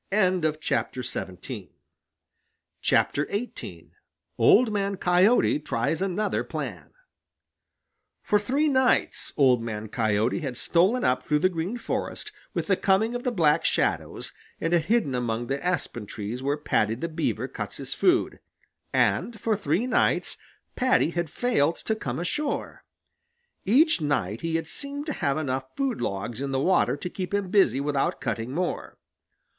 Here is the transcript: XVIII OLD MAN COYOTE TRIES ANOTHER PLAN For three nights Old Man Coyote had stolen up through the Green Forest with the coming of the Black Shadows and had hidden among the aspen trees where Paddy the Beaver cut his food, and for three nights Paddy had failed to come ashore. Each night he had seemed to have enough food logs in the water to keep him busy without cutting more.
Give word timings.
XVIII 0.11 0.41
OLD 4.39 4.73
MAN 4.73 4.97
COYOTE 4.97 5.63
TRIES 5.65 6.01
ANOTHER 6.01 6.43
PLAN 6.43 6.89
For 8.23 8.39
three 8.39 8.67
nights 8.67 9.31
Old 9.37 9.61
Man 9.61 9.87
Coyote 9.89 10.39
had 10.39 10.57
stolen 10.57 11.03
up 11.03 11.21
through 11.21 11.37
the 11.37 11.49
Green 11.49 11.77
Forest 11.77 12.31
with 12.55 12.65
the 12.65 12.75
coming 12.75 13.13
of 13.13 13.21
the 13.21 13.31
Black 13.31 13.63
Shadows 13.63 14.33
and 14.59 14.73
had 14.73 14.85
hidden 14.85 15.13
among 15.13 15.45
the 15.45 15.63
aspen 15.63 16.07
trees 16.07 16.41
where 16.41 16.57
Paddy 16.57 16.95
the 16.95 17.07
Beaver 17.07 17.47
cut 17.47 17.75
his 17.75 17.93
food, 17.93 18.39
and 18.91 19.39
for 19.39 19.55
three 19.55 19.85
nights 19.85 20.35
Paddy 20.75 21.11
had 21.11 21.29
failed 21.29 21.75
to 21.75 21.95
come 21.95 22.17
ashore. 22.17 22.83
Each 23.65 24.01
night 24.01 24.41
he 24.41 24.55
had 24.55 24.65
seemed 24.65 25.05
to 25.05 25.13
have 25.13 25.37
enough 25.37 25.65
food 25.77 26.01
logs 26.01 26.41
in 26.41 26.49
the 26.49 26.59
water 26.59 26.97
to 26.97 27.07
keep 27.07 27.35
him 27.35 27.51
busy 27.51 27.79
without 27.79 28.19
cutting 28.19 28.51
more. 28.51 28.97